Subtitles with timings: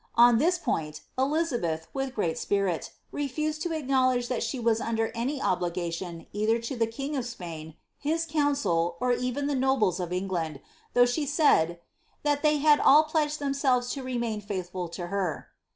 [0.15, 5.11] On this point, Elizabeth, with great spirit, re fbsed to acknowledge that she was under
[5.13, 9.99] any obligation either to the king of Spain, his council, or even to the nobles
[9.99, 10.59] of England,
[10.95, 11.77] though she ttid *^
[12.23, 15.49] that they had all pledged themselves to remain faithful to her."